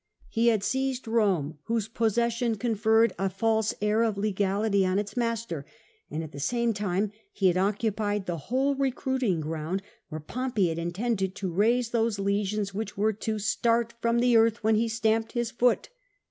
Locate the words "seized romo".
0.63-1.59